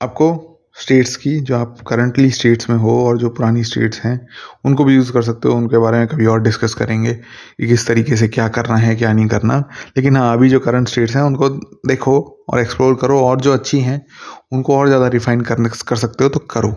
आपको 0.00 0.48
स्टेट्स 0.76 1.16
की, 1.16 1.40
जो 1.40 1.56
आप 1.56 1.80
करंटली 1.86 2.30
स्टेट्स 2.30 2.70
में 2.70 2.76
हो 2.76 3.06
और 3.06 3.18
जो 3.18 3.28
पुरानी 3.30 3.64
स्टेट्स 3.64 4.00
हैं, 4.00 4.26
उनको 4.64 4.84
भी 4.84 4.94
यूज़ 4.94 5.12
कर 5.12 5.22
सकते 5.22 5.48
हो, 5.48 5.54
उनके 5.54 5.78
बारे 5.78 5.98
में 5.98 6.06
कभी 6.06 6.26
और 6.26 6.42
डिस्कस 6.42 6.74
करेंगे 6.74 7.12
कि 7.12 7.66
किस 7.68 7.86
तरीके 7.86 8.16
से 8.16 8.28
क्या 8.28 8.48
करना 8.48 8.76
है, 8.76 8.96
क्या 8.96 9.12
नहीं 9.12 9.26
करना। 9.28 9.58
लेकिन 9.96 10.16
हाँ 10.16 10.32
अभी 10.32 10.48
जो 10.48 10.60
करंट 10.60 10.88
स्टेट्स 10.88 11.16
हैं, 11.16 11.22
उनको 11.22 11.48
देखो 11.88 12.44
और 12.50 12.60
एक्सप्लोर 12.60 12.94
करो 12.94 13.20
और 13.20 13.40
जो 13.40 13.52
अच्छी 13.52 13.80
हैं, 13.80 14.06
उनको 14.52 14.76
और 14.76 14.86
ज़्यादा 14.86 15.08
रिफाइन 15.08 15.40
कर 15.40 15.68
कर 15.88 15.96
सकते 15.96 16.24
हो 16.24 16.30
तो 16.30 16.38
करो। 16.40 16.74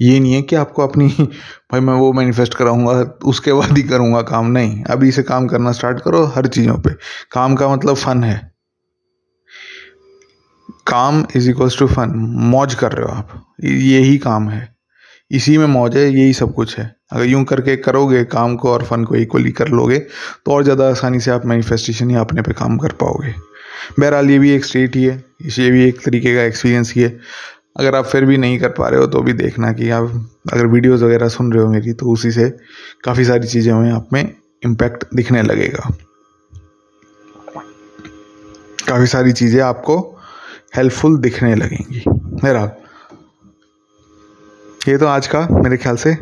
ये 0.00 0.20
नहीं 0.20 0.32
है 0.32 0.42
कि 0.42 0.56
आपको 0.56 0.82
अपनी, 0.82 1.08
भाई 1.72 1.80
मैं 1.80 1.94
वो 1.94 2.12
मैनिफेस्ट 2.12 2.54
कराऊँगा, 2.54 2.92
उसके 3.24 3.52
बाद 3.52 3.76
ही 3.76 3.82
करूँगा 3.82 4.22
काम, 4.22 4.46
नहीं। 4.46 4.84
अभी 4.84 5.12
से 5.12 5.22
काम 5.22 5.46
करना 5.46 5.72
स्टार्ट 5.72 6.00
करो 6.00 6.24
हर 6.26 6.46
चीज़ों 6.46 6.78
पे। 6.78 6.90
काम 7.32 7.54
का 7.54 7.68
मतलब 7.68 7.94
फ़न 7.94 8.24
है। 8.24 8.49
काम 10.90 11.24
इज़ 11.36 11.50
इक्वल्स 11.50 11.78
टू 11.78 11.86
फन 11.88 12.12
मौज 12.50 12.74
कर 12.74 12.92
रहे 12.92 13.04
हो 13.04 13.12
आप। 13.12 13.56
यही 13.64 14.16
काम 14.18 14.48
है। 14.48 14.68
इसी 15.30 15.56
में 15.58 15.66
मौज 15.68 15.96
है, 15.96 16.04
यही 16.04 16.32
सब 16.32 16.54
कुछ 16.54 16.78
है। 16.78 16.94
अगर 17.12 17.24
यूँ 17.24 17.44
करके 17.44 17.76
करोगे, 17.78 18.24
काम 18.26 18.56
को 18.56 18.70
और 18.70 18.84
फन 18.84 19.04
को 19.04 19.16
इक्वली 19.16 19.50
कर 19.52 19.68
लोगे 19.70 19.98
तो 19.98 20.52
और 20.52 20.62
ज़्यादा 20.64 20.88
आसानी 20.90 21.20
से 21.20 21.30
आप 21.30 21.46
मैनिफेस्टेशन 21.46 22.10
या 22.10 22.20
अपने 22.20 22.42
पे 22.42 22.52
काम 22.54 22.76
कर 22.78 22.92
पाओगे। 22.94 23.34
बहरहाल, 23.98 24.30
ये 24.30 24.38
भी 24.38 24.50
एक 24.50 24.64
स्टेट 24.64 24.96
ही 24.96 25.04
है। 25.04 25.16
ये 25.48 25.70
भी 25.70 25.84
एक 25.84 26.00
तरीके 26.04 26.34
का 26.34 26.42
एक्सपीरियंस 26.42 26.92
ही 26.94 27.02
है। 27.02 27.18
अगर 27.76 27.94
आप 27.94 28.04
फिर 28.06 28.24
भी 28.24 28.36
नहीं 28.38 28.58
कर 28.58 28.68
पा 28.70 28.88
रहे 28.88 29.00
हो 29.00 29.06
तो 29.06 29.20
भी 29.22 29.32
देखना 29.34 29.72
कि 29.72 29.90
आप, 29.90 30.04
अगर 30.52 30.66
वीडियोस 30.66 31.02
वगैरह 31.02 31.28
सुन 31.28 31.52
रहे 31.52 31.62
हो 31.62 31.70
मेरी 31.70 31.92
तो 31.92 32.12
उसी 32.12 32.30
से 32.30 32.48
काफ़ी 33.04 33.24
सारी 33.24 33.46
चीज़ें 33.46 33.72
में 33.74 33.90
आप 33.92 34.08
में 34.12 34.22
इम्पैक्ट 34.62 35.04
दिखने 35.14 35.42
लगेगा। 35.42 35.90
काफ़ी 38.88 39.06
सारी 39.06 39.32
चीज़ें 39.32 39.60
आपको 39.62 39.98
हेल्पफुल 40.76 41.18
दिखने 41.18 41.54
लगेंगी। 41.54 42.04
मेरा 42.44 42.72
ये 44.88 44.98
तो 44.98 45.06
आज 45.06 45.26
का 45.26 45.48
मेरे 45.50 45.76
ख्याल 45.76 45.96
से 45.96 46.14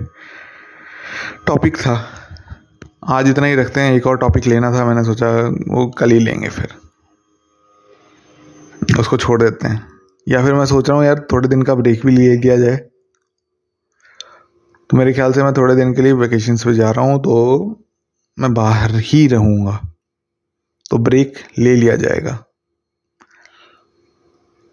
टॉपिक 1.47 1.77
था। 1.77 2.15
आज 3.09 3.29
इतना 3.29 3.47
ही 3.47 3.55
रखते 3.55 3.81
हैं, 3.81 3.95
एक 3.95 4.07
और 4.07 4.17
टॉपिक 4.17 4.47
लेना 4.47 4.73
था, 4.73 4.85
मैंने 4.85 5.05
सोचा 5.05 5.31
वो 5.49 5.91
कल 5.91 6.11
ही 6.11 6.19
लेंगे 6.19 6.49
फिर। 6.49 6.69
उसको 9.01 9.17
छोड़ 9.17 9.43
देते 9.43 9.69
हैं। 9.69 9.89
या 10.29 10.45
फिर 10.45 10.55
मैं 10.55 10.67
सोच 10.67 10.89
रहा 10.89 10.99
हूँ, 10.99 11.07
यार, 11.07 11.27
थोड़े 11.33 11.49
दिन 11.49 11.63
का 11.63 11.75
ब्रेक 11.75 12.07
भी 12.07 12.13
लिए 12.13 12.37
किया 12.37 12.57
जाए। 12.57 12.77
तो 14.91 14.97
मेरे 14.97 15.13
ख्याल 15.13 15.33
से 15.33 15.43
मैं 15.43 15.53
थोड़े 15.53 15.77
दिन 15.77 15.95
के 15.95 16.03
लिए 16.03 16.13
वेकेशन 16.13 16.57
पे 16.57 16.75
जा 16.75 16.91
रहा 16.91 17.05
हूँ 17.05 17.21
तो 17.21 17.37
मैं 18.39 18.55
बाहर 18.55 18.91
ही 18.95 19.27
रहूँगा। 19.27 19.81
तो 20.91 20.99
ब्रेक 20.99 21.35
ले 21.59 21.77
लिया 21.77 21.97
जाएगा। 21.97 22.45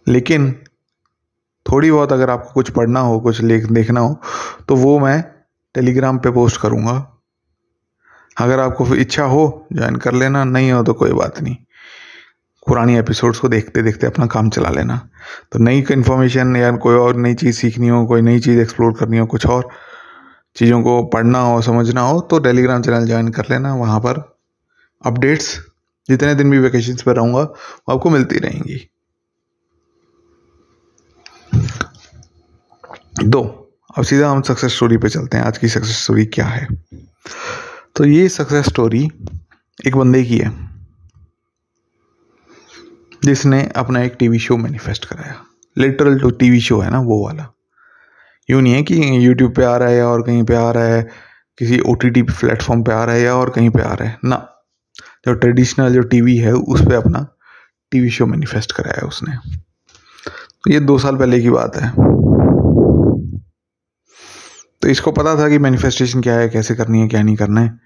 लेकिन 0.07 0.51
थोड़ी 1.65 1.91
बहुत 1.91 2.11
अगर 2.11 2.29
आपको 2.29 2.51
कुछ 2.53 2.69
पढ़ना 2.69 2.99
हो, 2.99 3.19
कुछ 3.19 3.41
लेख 3.41 3.65
देखना 3.65 3.99
हो 3.99 4.19
तो 4.67 4.75
वो 4.75 4.97
मैं 4.99 5.23
टेलीग्राम 5.75 6.17
पे 6.17 6.31
पोस्ट 6.31 6.61
करूँगा। 6.61 6.95
अगर 8.37 8.59
आपको 8.59 8.95
इच्छा 8.95 9.23
हो, 9.23 9.67
ज्वाइन 9.73 9.95
कर 9.95 10.13
लेना, 10.13 10.43
नहीं 10.43 10.71
हो 10.71 10.83
तो 10.83 10.93
कोई 10.93 11.11
बात 11.11 11.41
नहीं। 11.41 11.55
पुरानी 12.67 12.97
एपिसोड्स 12.97 13.39
को 13.39 13.47
देखते 13.49 13.81
देखते 13.83 14.07
अपना 14.07 14.25
काम 14.25 14.49
चला 14.49 14.69
लेना। 14.69 14.97
तो 15.51 15.59
नई 15.59 15.85
इन्फॉर्मेशन 15.91 16.55
या 16.55 16.71
कोई 16.77 16.95
और 16.95 17.15
नई 17.15 17.33
चीज़ 17.33 17.55
सीखनी 17.55 17.87
हो, 17.87 18.05
कोई 18.05 18.21
नई 18.21 18.39
चीज़ 18.39 18.59
एक्सप्लोर 18.59 18.93
करनी 18.93 19.17
हो, 19.17 19.25
कुछ 19.25 19.45
और 19.45 19.67
चीज़ों 20.55 20.81
को 20.81 21.03
पढ़ना 21.03 21.39
हो, 21.39 21.61
समझना 21.61 22.01
हो 22.01 22.19
तो 22.21 22.39
टेलीग्राम 22.39 22.81
चैनल 22.81 23.05
ज्वाइन 23.07 23.29
कर 23.29 23.45
लेना। 23.49 23.75
वहाँ 23.75 23.99
पर 23.99 24.19
अपडेट्स, 25.05 25.57
जितने 26.09 26.35
दिन 26.35 26.51
भी 26.51 26.59
वेकेशन 26.59 26.95
पर 27.05 27.15
रहूँगा, 27.15 27.41
वो 27.41 27.93
आपको 27.93 28.09
मिलती 28.09 28.39
रहेंगी। 28.39 28.79
दो, 33.23 33.41
अब 33.97 34.03
सीधा 34.03 34.29
हम 34.29 34.41
सक्सेस 34.41 34.75
स्टोरी 34.75 34.97
पे 34.97 35.09
चलते 35.09 35.37
हैं। 35.37 35.43
आज 35.43 35.57
की 35.57 35.67
सक्सेस 35.67 36.03
स्टोरी 36.03 36.25
क्या 36.25 36.45
है? 36.45 36.67
तो 37.95 38.05
ये 38.05 38.29
सक्सेस 38.29 38.65
स्टोरी 38.65 39.11
एक 39.87 39.97
बंदे 39.97 40.23
की 40.23 40.37
है, 40.37 40.69
जिसने 43.23 43.71
अपना 43.75 44.01
एक 44.01 44.15
टीवी 44.19 44.39
शो 44.39 44.57
मैनिफेस्ट 44.57 45.05
कराया। 45.05 45.35
लिटरल 45.77 46.19
जो 46.19 46.29
टीवी 46.29 46.59
शो 46.59 46.79
है 46.79 46.89
ना, 46.89 46.99
वो 46.99 47.25
वाला। 47.25 47.47
यूँ 48.49 48.61
नहीं 48.61 48.73
है 48.73 48.83
कि 48.83 49.27
यूट्यूब 49.27 49.55
पे 49.55 49.63
आ 49.63 49.77
रहा 49.77 49.89
है 49.89 50.03
और 50.03 50.21
कहीं 50.21 50.43
पे 50.43 50.55
आ 50.55 50.71
रहा 50.71 50.83
है, 50.83 51.07
किसी 51.57 51.79
ओ 51.79 51.93
टी 51.93 52.09
टी 52.09 52.21
प्लेटफॉर्म 52.21 52.83
पे 52.83 52.91
आ 52.91 53.03
रहा 53.03 53.15
है 53.15 53.21
या 53.21 53.35
और 53.35 53.49
कहीं 53.49 53.69
पे 53.69 53.81
आ 53.81 53.93
रहा 53.93 54.09
है। 54.09 54.17
ना। 54.25 54.47
जो 55.25 55.33
ट्रेडिशनल 55.33 55.93
जो 55.93 56.01
टीवी 56.01 56.37
है, 56.37 56.53
उस 56.53 56.81
पर 56.81 56.93
अपना 56.93 57.27
टीवी 57.91 58.09
शो 58.09 58.25
मैनिफेस्ट 58.25 58.71
कराया 58.71 59.07
उसने। 59.07 59.35
तो 60.31 60.71
ये 60.71 60.79
दो 60.79 60.97
साल 60.99 61.15
पहले 61.15 61.41
की 61.41 61.49
बात 61.49 61.77
है। 61.77 62.15
तो 64.85 64.89
इसको 64.89 65.11
पता 65.11 65.35
था 65.35 65.49
कि 65.49 65.57
मैनिफेस्टेशन 65.57 66.21
क्या 66.21 66.33
है, 66.35 66.49
कैसे 66.49 66.75
करनी 66.75 67.01
है, 67.01 67.07
क्या 67.07 67.23
नहीं 67.23 67.35
करना 67.35 67.61
है। 67.61 67.79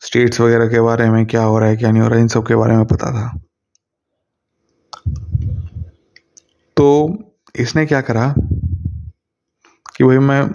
स्टेट्स 0.00 0.40
वगैरह 0.40 0.66
के 0.66 0.80
बारे 0.80 1.10
में 1.10 1.26
क्या 1.26 1.42
हो 1.42 1.58
रहा 1.58 1.68
है, 1.68 1.76
क्या 1.76 1.90
नहीं 1.90 2.02
हो 2.02 2.08
रहा 2.08 2.16
है, 2.16 2.22
इन 2.22 2.28
सब 2.28 2.46
के 2.46 2.54
बारे 2.54 2.76
में 2.76 2.84
पता 2.84 3.10
था। 3.12 3.40
तो 6.76 7.18
इसने 7.58 7.86
क्या 7.86 8.00
करा 8.00 8.34
कि 9.96 10.04
भाई 10.04 10.18
मैं 10.18 10.50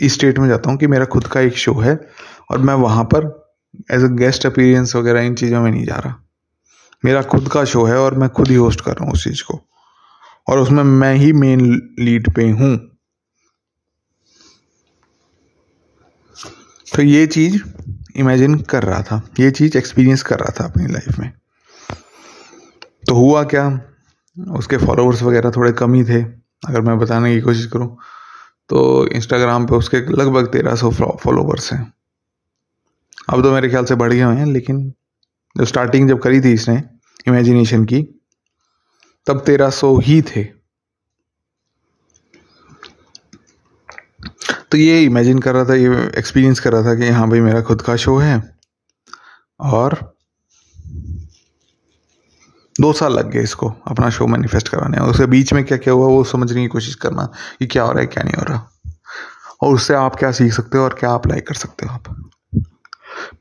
इस 0.00 0.14
स्टेट 0.14 0.38
में 0.38 0.48
जाता 0.48 0.70
हूँ 0.70 0.78
कि 0.78 0.86
मेरा 0.86 1.04
खुद 1.04 1.26
का 1.26 1.40
एक 1.40 1.56
शो 1.56 1.74
है 1.74 2.08
और 2.50 2.58
मैं 2.58 2.74
वहाँ 2.74 3.04
पर 3.04 3.50
एज 3.90 4.04
अ 4.04 4.08
गेस्ट 4.08 4.46
अपीरियंस 4.46 4.96
वगैरह 4.96 5.20
इन 5.20 5.34
चीज़ों 5.34 5.62
में 5.62 5.70
नहीं 5.70 5.84
जा 5.84 5.96
रहा। 5.96 6.22
मेरा 7.04 7.22
खुद 7.22 7.48
का 7.48 7.64
शो 7.64 7.84
है 7.84 7.98
और 7.98 8.14
मैं 8.14 8.28
खुद 8.28 8.48
ही 8.48 8.54
होस्ट 8.54 8.80
कर 8.80 8.92
रहा 8.92 9.04
हूँ 9.04 9.12
उस 9.12 9.24
चीज़ 9.24 9.42
को। 9.42 9.60
और 10.48 10.58
उसमें 10.58 10.84
मैं 10.84 11.14
ही 11.14 11.32
मेन 11.32 11.60
लीड 11.98 12.34
पे 12.34 12.50
हूँ। 12.50 12.91
तो 16.94 17.02
ये 17.02 17.26
चीज़ 17.26 17.62
इमेजिन 18.16 18.58
कर 18.60 18.82
रहा 18.82 19.02
था। 19.02 19.22
ये 19.40 19.50
चीज़ 19.50 19.78
एक्सपीरियंस 19.78 20.22
कर 20.22 20.38
रहा 20.38 20.52
था 20.60 20.64
अपनी 20.64 20.86
लाइफ 20.86 21.18
में। 21.18 21.32
तो 23.08 23.14
हुआ 23.14 23.42
क्या? 23.44 23.80
उसके 24.50 24.76
फॉलोअर्स 24.76 25.22
वगैरह 25.22 25.50
थोड़े 25.50 25.72
कम 25.72 25.94
ही 25.94 26.04
थे, 26.04 26.22
अगर 26.68 26.80
मैं 26.80 26.98
बताने 26.98 27.34
की 27.34 27.40
कोशिश 27.40 27.66
करूँ। 27.66 27.96
तो 28.68 29.06
इंस्टाग्राम 29.06 29.66
पे 29.66 29.74
उसके 29.74 29.96
लगभग 29.96 30.46
तेरह 30.46 30.74
सौ 30.74 30.90
फॉलोवर्स 31.22 31.72
हैं। 31.72 31.92
अब 33.28 33.42
तो 33.42 33.52
मेरे 33.52 33.68
ख्याल 33.68 33.84
से 33.84 33.94
बढ़ 33.94 34.12
गए 34.12 34.20
हैं, 34.20 34.46
लेकिन 34.46 34.94
जब 35.56 35.64
स्टार्टिंग 35.64 36.08
जब 36.08 36.20
करी 36.20 36.40
थी 36.40 36.52
इसने 36.52 36.82
इमेजिनेशन 37.28 37.84
की, 37.84 38.02
तब 39.26 39.40
तेरह 39.40 39.70
सौ 39.70 39.98
ही 39.98 40.22
थे। 40.22 40.61
तो 44.72 44.78
ये 44.78 45.02
इमेजिन 45.02 45.38
कर 45.38 45.54
रहा 45.54 45.64
था, 45.64 45.74
ये 45.74 45.88
एक्सपीरियंस 46.18 46.60
कर 46.60 46.72
रहा 46.72 46.82
था 46.82 46.94
कि 46.94 47.08
हाँ 47.08 47.28
भाई 47.30 47.40
मेरा 47.40 47.60
खुद 47.60 47.82
का 47.82 47.96
शो 47.96 48.16
है 48.18 48.56
और 49.60 50.16
दो 52.80 52.92
साल 52.92 53.12
लग 53.12 53.30
गए 53.30 53.42
इसको 53.42 53.68
अपना 53.86 54.10
शो 54.10 54.26
मैनिफेस्ट 54.26 54.68
कराने 54.68 54.98
और 54.98 55.10
उसके 55.10 55.26
बीच 55.26 55.52
में 55.52 55.64
क्या 55.64 55.78
क्या 55.78 55.94
हुआ 55.94 56.06
वो 56.06 56.24
समझने 56.24 56.60
की 56.62 56.66
कोशिश 56.66 56.94
करना 56.94 57.28
कि 57.58 57.66
क्या 57.66 57.82
हो 57.82 57.92
रहा 57.92 58.00
है, 58.00 58.06
क्या 58.06 58.22
नहीं 58.24 58.34
हो 58.34 58.42
रहा। 58.42 58.68
और 59.62 59.74
उससे 59.74 59.94
आप 59.94 60.16
क्या 60.16 60.32
सीख 60.32 60.52
सकते 60.52 60.78
हो 60.78 60.84
और 60.84 60.94
क्या 60.94 61.10
अप्लाई 61.10 61.40
कर 61.40 61.54
सकते 61.54 61.86
हो 61.86 61.92
आप? 61.92 62.30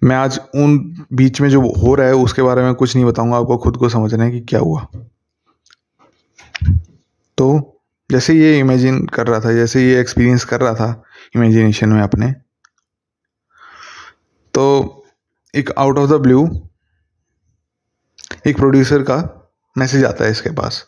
मैं 0.04 0.16
आज 0.16 0.40
उन 0.56 1.06
बीच 1.14 1.42
में 1.42 1.50
जो 1.50 1.62
हो 1.62 1.96
रहा 1.96 2.08
है 2.08 2.14
उसके 2.14 2.42
बारे 2.42 2.64
में 2.64 2.74
कुछ 2.74 2.96
नहीं 2.96 3.06
बताऊँगा, 3.06 3.38
आपको 3.38 3.58
खुद 3.58 3.78
को 3.78 3.90
समझना 3.90 4.24
है 4.24 4.32
कि 4.32 4.40
क्या 4.40 4.60
हुआ। 4.60 4.88
तो 7.38 7.78
जैसे 8.12 8.34
ये 8.34 8.60
इमेजिन 8.60 9.06
कर 9.06 9.28
रहा 9.28 9.40
था, 9.40 9.54
जैसे 9.54 9.88
ये 9.90 10.00
एक्सपीरियंस 10.02 10.44
कर 10.44 10.62
रहा 10.62 10.74
था 10.74 11.04
इमेजिनेशन 11.36 11.90
में 11.90 12.02
अपने। 12.02 12.32
तो 14.54 14.64
एक 15.56 15.72
आउट 15.72 15.98
ऑफ़ 15.98 16.10
द 16.10 16.14
ब्लू 16.14 16.70
एक 18.48 18.58
प्रोड्यूसर 18.58 19.04
का 19.04 19.50
मैसेज 19.78 20.06
आता 20.06 20.26
है 20.26 20.32
इसके 20.32 20.50
पास। 20.50 20.88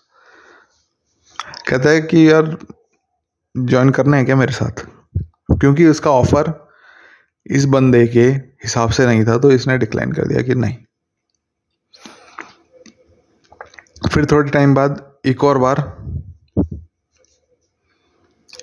कहता 1.67 1.89
है 1.89 2.01
कि, 2.01 2.31
यार 2.31 2.57
ज्वाइन 3.57 3.89
करना 3.89 4.17
है 4.17 4.25
क्या 4.25 4.35
मेरे 4.35 4.53
साथ? 4.53 4.85
क्योंकि 5.59 5.85
उसका 5.85 6.11
ऑफ़र 6.11 6.67
इस 7.47 7.65
बंदे 7.65 8.07
के 8.07 8.25
हिसाब 8.29 8.89
से 8.89 9.05
नहीं 9.05 9.25
था 9.25 9.37
तो 9.37 9.51
इसने 9.51 9.77
डिक्लाइन 9.77 10.11
कर 10.11 10.27
दिया 10.27 10.41
कि 10.41 10.55
नहीं। 10.55 10.77
फिर 14.11 14.25
थोड़े 14.25 14.51
टाइम 14.51 14.75
बाद 14.75 15.19
एक 15.25 15.43
और 15.43 15.57
बार 15.57 15.79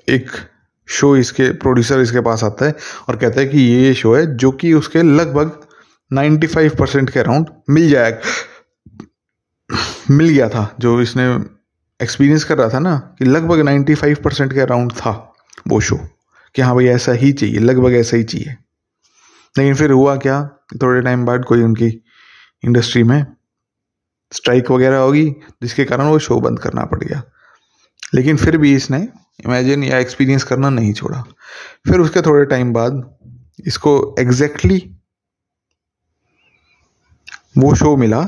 एक 0.08 0.49
शो 0.90 1.16
इसके 1.16 1.50
प्रोड्यूसर 1.52 2.00
इसके 2.00 2.20
पास 2.20 2.44
आता 2.44 2.66
है 2.66 2.74
और 3.08 3.16
कहता 3.16 3.40
है 3.40 3.46
कि 3.46 3.58
ये 3.58 3.94
शो 3.94 4.14
है 4.14 4.36
जो 4.36 4.50
कि 4.50 4.72
उसके 4.72 5.02
लगभग 5.02 5.60
95 6.12 6.76
परसेंट 6.76 7.10
के 7.10 7.20
अराउंड 7.20 7.46
मिल 7.70 7.90
जाएगा 7.90 8.18
मिल 10.10 10.28
गया 10.28 10.48
था, 10.48 10.76
जो 10.80 11.00
इसने 11.00 11.34
एक्सपीरियंस 12.02 12.44
कर 12.44 12.58
रहा 12.58 12.68
था 12.68 12.78
ना, 12.78 13.16
कि 13.18 13.24
लगभग 13.24 13.60
नाइन्टी 13.60 13.94
फाइव 13.94 14.16
परसेंट 14.24 14.52
के 14.52 14.60
अराउंड 14.60 14.92
था 14.92 15.34
वो 15.68 15.80
शो, 15.80 15.96
कि 16.54 16.62
हाँ 16.62 16.74
भाई 16.74 16.86
ऐसा 16.86 17.12
ही 17.12 17.32
चाहिए, 17.32 17.58
लगभग 17.58 17.92
ऐसा 17.92 18.16
ही 18.16 18.24
चाहिए। 18.24 18.56
लेकिन 19.58 19.74
फिर 19.74 19.90
हुआ 19.90 20.16
क्या, 20.16 20.50
थोड़े 20.82 21.02
टाइम 21.02 21.24
बाद 21.24 21.44
कोई 21.44 21.62
उनकी 21.62 22.04
इंडस्ट्री 22.64 23.02
में 23.02 23.26
स्ट्राइक 24.32 24.70
वगैरह 24.70 24.96
होगी, 24.96 25.34
जिसके 25.62 25.84
कारण 25.84 26.04
वो 26.04 26.18
शो 26.18 26.40
बंद 26.40 26.58
करना 26.58 26.84
पड़ 26.84 27.04
गया। 27.04 27.22
लेकिन 28.14 28.36
फिर 28.36 28.56
भी 28.56 28.74
इसने 28.74 29.08
इमेजिन 29.46 29.84
या 29.84 29.98
एक्सपीरियंस 29.98 30.44
करना 30.44 30.70
नहीं 30.70 30.92
छोड़ा। 30.92 31.22
फिर 31.88 32.00
उसके 32.00 32.20
थोड़े 32.22 32.44
टाइम 32.46 32.72
बाद 32.72 33.02
इसको 33.66 33.92
एग्जैक्टली 34.18 34.78
exactly 34.78 34.98
वो 37.58 37.74
शो 37.74 37.96
मिला 37.96 38.20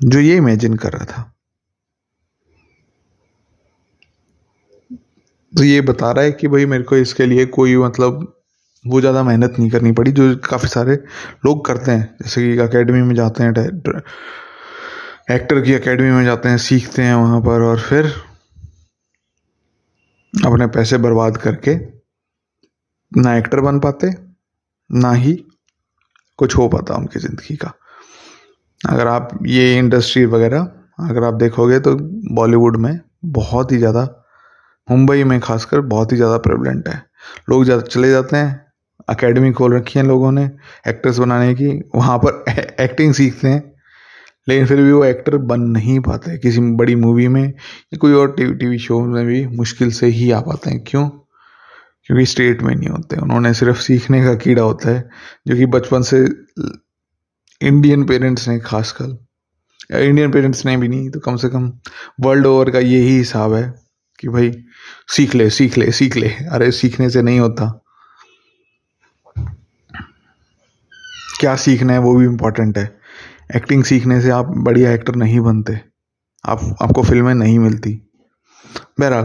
जो 0.00 0.20
ये 0.20 0.36
इमेजिन 0.36 0.76
कर 0.76 0.92
रहा 0.92 1.04
था। 1.04 1.22
तो 5.52 5.64
ये 5.64 5.80
बता 5.80 6.10
रहा 6.10 6.24
है 6.24 6.32
कि 6.32 6.48
भाई 6.48 6.66
मेरे 6.66 6.84
को 6.84 6.96
इसके 6.96 7.26
लिए 7.26 7.44
कोई 7.48 7.76
मतलब 7.76 8.32
वो 8.84 9.00
ज़्यादा 9.00 9.22
मेहनत 9.22 9.54
नहीं 9.58 9.70
करनी 9.70 9.92
पड़ी, 9.92 10.12
जो 10.12 10.36
काफ़ी 10.44 10.68
सारे 10.68 10.94
लोग 11.46 11.64
करते 11.66 11.92
हैं। 11.92 12.16
जैसे 12.22 12.42
कि 12.42 12.58
अकेडमी 12.62 13.02
में 13.02 13.14
जाते 13.14 13.42
हैं 13.42 13.50
एक्टर 15.30 15.60
की 15.60 15.74
अकेडमी 15.74 16.10
में 16.10 16.24
जाते 16.24 16.48
हैं, 16.48 16.58
सीखते 16.58 17.02
हैं 17.02 17.14
वहाँ 17.14 17.40
पर 17.40 17.62
और 17.62 17.80
फिर 17.80 18.12
अपने 20.36 20.66
पैसे 20.68 20.98
बर्बाद 20.98 21.36
करके 21.36 21.74
ना 23.12 23.36
एक्टर 23.36 23.60
बन 23.60 23.78
पाते, 23.80 24.10
ना 24.90 25.12
ही 25.12 25.34
कुछ 26.38 26.56
हो 26.56 26.68
पाता 26.68 26.94
उनकी 26.94 27.20
ज़िंदगी 27.20 27.56
का। 27.56 27.72
अगर 28.80 29.06
आप 29.06 29.38
ये 29.46 29.76
इंडस्ट्री 29.78 30.24
वगैरह, 30.26 30.68
अगर 31.00 31.24
आप 31.24 31.34
देखोगे 31.34 31.78
तो 31.80 31.94
बॉलीवुड 32.34 32.76
में 32.76 32.98
बहुत 33.26 33.72
ही 33.72 33.78
ज़्यादा 33.78 34.02
मुंबई 34.88 35.24
में 35.24 35.38
खासकर 35.40 35.80
बहुत 35.82 36.12
ही 36.12 36.16
ज़्यादा 36.16 36.36
प्रेवलेंट 36.38 36.88
है। 36.88 37.02
लोग 37.50 37.64
ज़्यादा 37.64 37.82
चले 37.82 38.10
जाते 38.10 38.36
हैं 38.36 38.64
अकेडमी 39.08 39.52
खोल 39.52 39.74
रखी 39.74 39.98
है 39.98 40.04
लोगों 40.06 40.32
ने 40.32 40.44
एक्टर्स 40.88 41.18
बनाने 41.18 41.54
की, 41.54 41.68
वहाँ 41.94 42.18
पर 42.18 42.44
एक्टिंग 42.80 43.14
सीखते 43.14 43.48
हैं। 43.48 43.75
लेकिन 44.48 44.66
फिर 44.66 44.82
भी 44.82 44.92
वो 44.92 45.04
एक्टर 45.04 45.36
बन 45.36 45.60
नहीं 45.60 46.00
पाते 46.00 46.38
किसी 46.38 46.60
बड़ी 46.60 46.94
मूवी 46.94 47.28
में 47.28 47.44
या 47.48 47.96
कोई 47.96 48.12
और 48.12 48.32
टीवी 48.32 48.54
टीवी 48.54 48.78
शो 48.78 49.00
में 49.00 49.26
भी 49.26 49.46
मुश्किल 49.46 49.90
से 49.90 50.06
ही 50.06 50.30
आ 50.30 50.40
पाते 50.40 50.70
हैं। 50.70 50.84
क्यों? 50.86 51.08
क्योंकि 52.04 52.26
स्टेट 52.26 52.62
में 52.62 52.74
नहीं 52.74 52.88
होते। 52.88 53.16
उन्होंने 53.16 53.54
सिर्फ़ 53.54 53.80
सीखने 53.80 54.24
का 54.24 54.34
कीड़ा 54.34 54.62
होता 54.62 54.90
है, 54.90 55.08
जो 55.46 55.56
कि 55.56 55.66
बचपन 55.66 56.02
से 56.02 56.28
इंडियन 57.62 58.04
पेरेंट्स 58.04 58.48
ने 58.48 58.58
खासकर। 58.58 59.26
इंडियन 59.98 60.30
पेरेंट्स 60.30 60.66
ने 60.66 60.76
भी 60.76 60.88
नहीं 60.88 61.10
तो 61.10 61.20
कम 61.20 61.36
से 61.36 61.48
कम 61.48 61.72
वर्ल्ड 62.20 62.46
ओवर 62.46 62.70
का 62.70 62.78
यही 62.78 63.18
हिसाब 63.18 63.54
है 63.54 63.74
कि 64.20 64.28
भाई, 64.28 64.64
सीख 65.08 65.34
ले 65.34 65.50
सीख 65.50 65.78
ले 65.78 65.92
सीख 65.92 66.16
ले। 66.16 66.28
अरे, 66.28 66.70
सीखने 66.70 67.10
से 67.10 67.22
नहीं 67.22 67.40
होता। 67.40 67.84
क्या 71.40 71.56
सीखना 71.56 71.92
है 71.92 71.98
वो 71.98 72.14
भी 72.14 72.24
इम्पोर्टेंट 72.24 72.78
है। 72.78 72.95
एक्टिंग 73.54 73.84
सीखने 73.84 74.20
से 74.20 74.30
आप 74.30 74.46
बढ़िया 74.46 74.92
एक्टर 74.92 75.16
नहीं 75.16 75.40
बनते। 75.40 75.80
आप, 76.44 76.76
आपको 76.82 77.02
फ़िल्में 77.02 77.34
नहीं 77.34 77.58
मिलती। 77.58 77.92
बहरहाल 79.00 79.24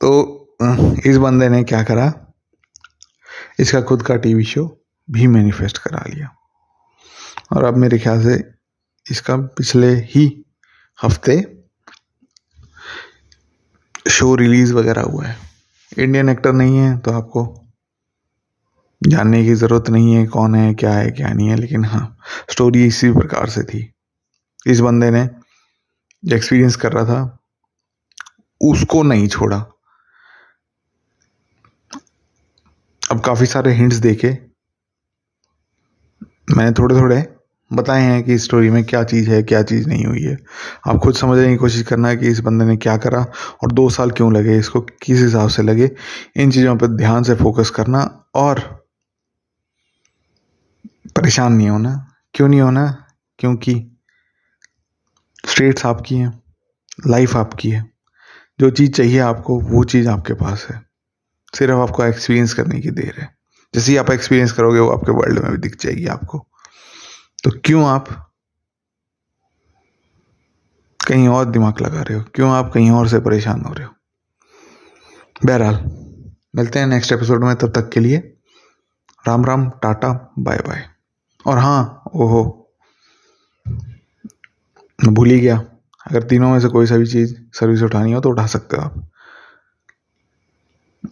तो 0.00 0.56
इस 1.06 1.16
बंदे 1.16 1.48
ने 1.48 1.62
क्या 1.64 1.82
करा? 1.82 2.12
इसका 3.60 3.80
खुद 3.80 4.02
का 4.02 4.16
टीवी 4.16 4.44
शो 4.44 4.84
भी 5.10 5.26
मैनिफेस्ट 5.26 5.78
करा 5.78 6.04
लिया। 6.14 6.30
और 7.52 7.64
अब 7.64 7.76
मेरे 7.76 7.98
ख्याल 7.98 8.22
से 8.22 8.54
इसका 9.10 9.36
पिछले 9.36 9.94
ही 9.94 10.44
हफ़्ते 11.02 11.64
शो 14.10 14.34
रिलीज़ 14.34 14.74
वगैरह 14.74 15.02
हुआ 15.02 15.26
है। 15.26 15.36
इंडियन 15.98 16.28
एक्टर 16.28 16.52
नहीं 16.52 16.78
है 16.78 16.98
तो 16.98 17.12
आपको 17.12 17.63
जानने 19.06 19.44
की 19.44 19.54
ज़रूरत 19.54 19.88
नहीं 19.90 20.14
है 20.14 20.26
कौन 20.26 20.54
है, 20.54 20.74
क्या 20.74 20.92
है, 20.92 21.10
क्या 21.10 21.28
नहीं 21.28 21.48
है, 21.48 21.56
लेकिन 21.56 21.84
हाँ 21.84 22.18
स्टोरी 22.50 22.84
इसी 22.86 23.12
प्रकार 23.12 23.48
से 23.48 23.62
थी। 23.62 23.94
इस 24.66 24.80
बंदे 24.80 25.10
ने 25.10 25.28
जो 26.24 26.36
एक्सपीरियंस 26.36 26.76
कर 26.76 26.92
रहा 26.92 27.04
था, 27.04 27.38
उसको 28.60 29.02
नहीं 29.02 29.28
छोड़ा। 29.28 29.56
अब 33.10 33.20
काफ़ी 33.20 33.46
सारे 33.46 33.72
हिंट्स 33.72 33.96
देखे। 33.96 34.38
मैंने 36.56 36.72
थोड़े 36.72 36.96
थोड़े 36.96 37.26
बताए 37.72 38.02
हैं 38.02 38.22
कि 38.22 38.38
स्टोरी 38.38 38.70
में 38.70 38.84
क्या 38.84 39.04
चीज़ 39.04 39.30
है, 39.30 39.42
क्या 39.42 39.62
चीज़ 39.62 39.88
नहीं 39.88 40.04
हुई 40.04 40.22
है। 40.22 40.36
आप 40.88 40.96
खुद 40.96 41.14
समझने 41.14 41.48
की 41.48 41.56
कोशिश 41.56 41.82
करना 41.82 42.08
है 42.08 42.16
कि 42.16 42.28
इस 42.28 42.40
बंदे 42.40 42.64
ने 42.64 42.76
क्या 42.76 42.96
करा 42.96 43.20
और 43.62 43.72
दो 43.72 43.88
साल 43.90 44.10
क्यों 44.10 44.32
लगे, 44.34 44.58
इसको 44.58 44.80
किस 44.80 45.20
हिसाब 45.20 45.48
से 45.48 45.62
लगे। 45.62 45.90
इन 46.36 46.50
चीज़ों 46.50 46.76
पर 46.76 46.86
ध्यान 46.86 47.22
से 47.22 47.34
फोकस 47.34 47.70
करना 47.70 48.24
और 48.34 48.83
परेशान 51.16 51.52
नहीं 51.52 51.68
होना। 51.68 52.14
क्यों 52.34 52.48
नहीं 52.48 52.60
होना? 52.60 53.06
क्योंकि 53.38 53.96
स्टेट्स 55.46 55.86
आपकी 55.86 56.16
हैं, 56.16 56.42
लाइफ 57.06 57.36
आपकी 57.36 57.70
है। 57.70 57.90
जो 58.60 58.70
चीज़ 58.70 58.92
चाहिए 58.92 59.18
आपको, 59.18 59.60
वो 59.60 59.84
चीज़ 59.84 60.08
आपके 60.08 60.32
पास 60.32 60.66
है। 60.70 60.82
सिर्फ़ 61.58 61.74
आपको 61.74 62.04
एक्सपीरियंस 62.04 62.54
करने 62.54 62.80
की 62.80 62.90
देर 62.90 63.20
है। 63.20 63.36
जैसे 63.74 63.90
ही 63.90 63.96
आप 63.96 64.10
एक्सपीरियंस 64.10 64.52
करोगे, 64.52 64.78
वो 64.78 64.90
आपके 64.90 65.12
वर्ल्ड 65.12 65.38
में 65.38 65.52
भी 65.52 65.58
दिख 65.58 65.80
जाएगी 65.80 66.06
आपको। 66.06 66.48
तो 67.44 67.50
क्यों 67.64 67.88
आप 67.88 68.30
कहीं 71.08 71.28
और 71.28 71.44
दिमाग 71.44 71.80
लगा 71.80 72.02
रहे 72.02 72.18
हो? 72.18 72.24
क्यों 72.34 72.52
आप 72.52 72.72
कहीं 72.74 72.90
और 72.90 73.08
से 73.08 73.20
परेशान 73.20 73.60
हो 73.60 73.72
रहे 73.72 73.86
हो? 73.86 73.94
बहरहाल, 75.44 75.84
मिलते 76.56 76.78
हैं 76.78 76.86
नेक्स्ट 76.86 77.12
एपिसोड 77.12 77.44
में। 77.44 77.56
तब 77.56 77.72
तक 77.72 77.90
के 77.90 78.00
लिए 78.00 78.16
Ram 79.28 79.44
Ram, 79.44 79.70
tata, 79.70 80.32
bye 80.38 80.58
bye. 80.58 80.93
और 81.46 81.58
हाँ 81.58 82.02
ओहो। 82.14 82.70
मैं 85.04 85.14
भूल 85.14 85.30
ही 85.30 85.40
गया। 85.40 85.64
अगर 86.06 86.22
तीनों 86.22 86.50
में 86.50 86.60
से 86.60 86.68
कोई 86.68 86.86
सा 86.86 86.96
भी 86.96 87.06
चीज़ 87.06 87.34
सर्विस 87.52 87.82
उठानी 87.82 88.12
हो 88.12 88.20
तो 88.20 88.28
उठा 88.28 88.46
सकते 88.46 88.76
हो 88.76 88.82
आप। 88.82 89.10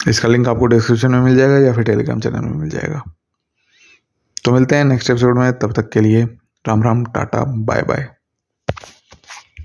इसका 0.08 0.28
लिंक 0.28 0.48
आपको 0.48 0.66
डिस्क्रिप्शन 0.66 1.10
में 1.10 1.20
मिल 1.20 1.36
जाएगा 1.36 1.58
या 1.58 1.72
फिर 1.72 1.84
टेलीग्राम 1.84 2.20
चैनल 2.20 2.40
में 2.40 2.52
मिल 2.52 2.70
जाएगा। 2.70 3.02
तो 4.44 4.52
मिलते 4.52 4.76
हैं 4.76 4.84
नेक्स्ट 4.84 5.10
एपिसोड 5.10 5.38
में। 5.38 5.58
तब 5.58 5.72
तक 5.72 5.90
के 5.90 6.00
लिए 6.00 6.24
Ram 6.68 6.82
Ram, 6.82 7.04
tata 7.04 7.44
bye 7.44 7.82
bye 7.82 8.16